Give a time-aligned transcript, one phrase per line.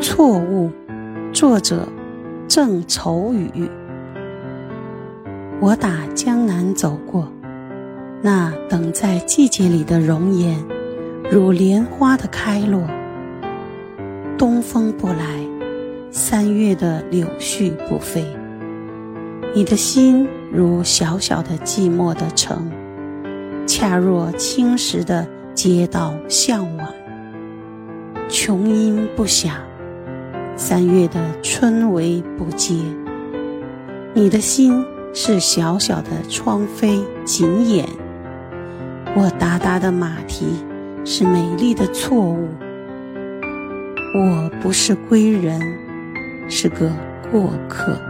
[0.00, 0.70] 错误，
[1.32, 1.88] 作者
[2.46, 3.68] 郑愁予。
[5.60, 7.32] 我打江南走过，
[8.22, 10.62] 那等在季节里的容颜，
[11.30, 12.82] 如莲花的开落。
[14.36, 15.40] 东风不来，
[16.10, 18.24] 三月的柳絮不飞。
[19.54, 22.70] 你的心如小小的寂寞的城，
[23.66, 26.86] 恰若青石的街道向晚。
[28.28, 29.54] 琼音不响，
[30.56, 32.74] 三月的春雷不接。
[34.14, 37.86] 你的心是小小的窗扉紧掩，
[39.14, 40.46] 我达达的马蹄
[41.04, 42.48] 是美丽的错误。
[44.14, 45.60] 我不是归人，
[46.48, 46.90] 是个
[47.30, 48.00] 过客。